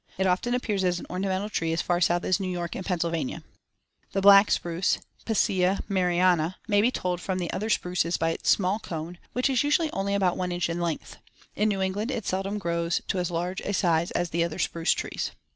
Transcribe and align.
It 0.17 0.25
often 0.25 0.55
appears 0.55 0.83
as 0.83 0.99
an 0.99 1.05
ornamental 1.11 1.47
tree 1.47 1.71
as 1.73 1.83
far 1.83 2.01
south 2.01 2.23
as 2.25 2.39
New 2.39 2.49
York 2.49 2.73
and 2.73 2.83
Pennsylvania. 2.83 3.43
The 4.13 4.21
black 4.21 4.49
spruce 4.49 4.97
(Picea 5.27 5.81
mariana) 5.87 6.57
may 6.67 6.81
be 6.81 6.89
told 6.89 7.21
from 7.21 7.37
the 7.37 7.53
other 7.53 7.69
spruces 7.69 8.17
by 8.17 8.31
its 8.31 8.49
small 8.49 8.79
cone, 8.79 9.19
which 9.33 9.47
is 9.47 9.61
usually 9.63 9.91
only 9.91 10.15
about 10.15 10.37
one 10.37 10.51
inch 10.51 10.71
in 10.71 10.81
length. 10.81 11.17
In 11.55 11.69
New 11.69 11.83
England 11.83 12.09
it 12.09 12.25
seldom 12.25 12.57
grows 12.57 12.99
to 13.09 13.19
as 13.19 13.29
large 13.29 13.61
a 13.61 13.73
size 13.75 14.09
as 14.09 14.31
the 14.31 14.43
other 14.43 14.57
spruce 14.57 14.91
trees. 14.93 15.33